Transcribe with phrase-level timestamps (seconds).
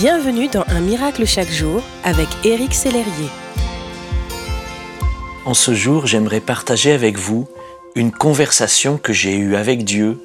[0.00, 3.28] Bienvenue dans Un miracle chaque jour avec Éric Sellerier.
[5.44, 7.46] En ce jour, j'aimerais partager avec vous
[7.94, 10.18] une conversation que j'ai eue avec Dieu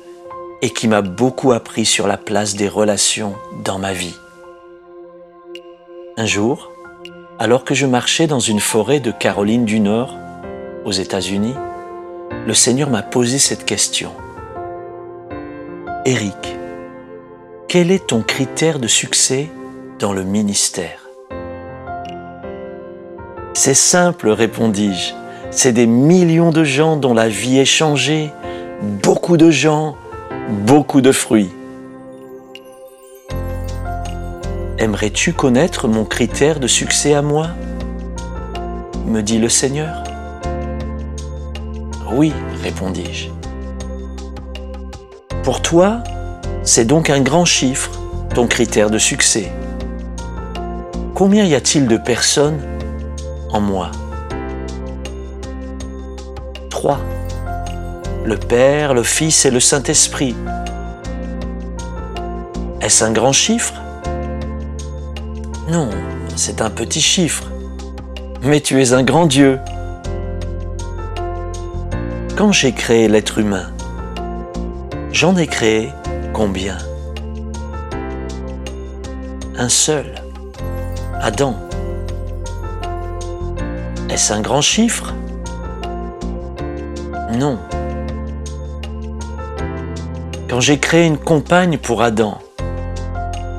[0.62, 3.36] et qui m'a beaucoup appris sur la place des relations
[3.66, 4.16] dans ma vie.
[6.16, 6.72] Un jour,
[7.38, 10.16] alors que je marchais dans une forêt de Caroline du Nord,
[10.86, 11.56] aux États-Unis,
[12.48, 14.14] le Seigneur m'a posé cette question.
[16.06, 16.56] Éric,
[17.68, 19.50] quel est ton critère de succès
[20.14, 21.08] le ministère
[23.54, 25.14] C'est simple, répondis-je.
[25.52, 28.32] C'est des millions de gens dont la vie est changée,
[28.82, 29.96] beaucoup de gens,
[30.50, 31.52] beaucoup de fruits.
[34.78, 37.48] Aimerais-tu connaître mon critère de succès à moi?
[39.06, 40.04] Me dit le Seigneur.
[42.12, 43.30] Oui, répondis-je.
[45.44, 46.04] Pour toi,
[46.64, 47.92] c'est donc un grand chiffre,
[48.34, 49.52] ton critère de succès.
[51.16, 52.60] Combien y a-t-il de personnes
[53.50, 53.90] en moi?
[56.70, 57.00] Trois.
[58.26, 60.36] Le Père, le Fils et le Saint-Esprit.
[62.82, 63.76] Est-ce un grand chiffre?
[65.72, 65.90] Non,
[66.36, 67.46] c'est un petit chiffre.
[68.42, 69.62] Mais tu es un grand Dieu.
[72.36, 73.72] Quand j'ai créé l'être humain,
[75.14, 75.94] j'en ai créé
[76.34, 76.78] Combien?
[79.58, 80.25] Un seul.
[81.26, 81.56] Adam.
[84.12, 85.12] Est-ce un grand chiffre?
[87.34, 87.58] Non.
[90.48, 92.38] Quand j'ai créé une compagne pour Adam,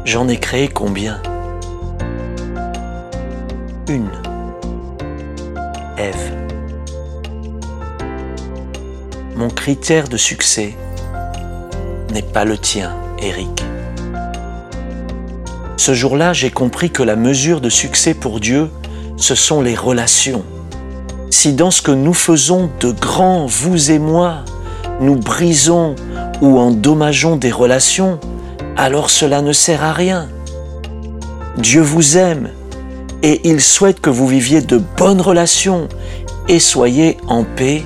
[0.05, 1.20] j'en ai créé combien?
[3.89, 4.12] Une.
[5.98, 6.36] Ève.
[9.34, 10.77] Mon critère de succès,
[12.12, 13.64] n'est pas le tien, Eric.
[15.87, 18.70] Ce jour-là, j'ai compris que la mesure de succès pour Dieu,
[19.17, 20.42] ce sont les relations.
[21.31, 24.39] Si dans ce que nous faisons de grand, vous et moi,
[25.01, 25.95] nous brisons
[26.41, 28.19] ou endommageons des relations,
[28.77, 30.29] alors cela ne sert à rien.
[31.57, 32.51] Dieu vous aime
[33.23, 35.89] et il souhaite que vous viviez de bonnes relations
[36.48, 37.85] et soyez en paix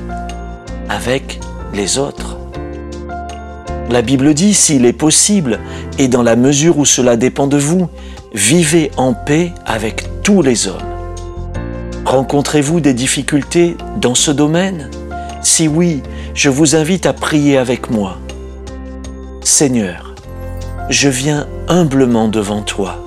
[0.89, 1.39] avec
[1.75, 2.40] les autres.
[3.91, 5.59] La Bible dit, s'il est possible,
[5.99, 7.89] et dans la mesure où cela dépend de vous,
[8.33, 10.77] vivez en paix avec tous les hommes.
[12.05, 14.91] Rencontrez-vous des difficultés dans ce domaine?
[15.43, 18.19] Si oui, je vous invite à prier avec moi.
[19.43, 20.15] Seigneur,
[20.89, 23.03] je viens humblement devant toi,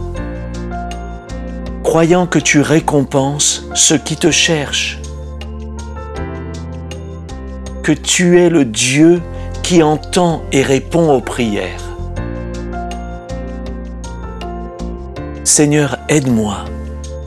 [1.81, 4.99] croyant que tu récompenses ceux qui te cherchent,
[7.83, 9.21] que tu es le Dieu
[9.63, 11.81] qui entend et répond aux prières.
[15.45, 16.65] Seigneur, aide-moi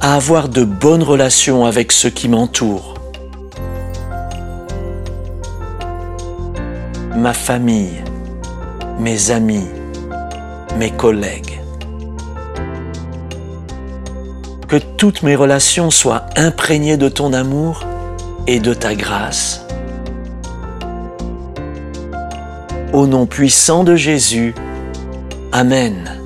[0.01, 2.95] à avoir de bonnes relations avec ceux qui m'entourent.
[7.17, 8.05] Ma famille,
[9.01, 9.67] mes amis,
[10.79, 11.61] mes collègues.
[14.69, 17.85] Que toutes mes relations soient imprégnées de ton amour
[18.47, 19.67] et de ta grâce.
[22.93, 24.55] Au nom puissant de Jésus.
[25.53, 26.26] Amen.